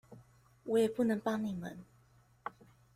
[0.63, 1.85] 我也不能幫你們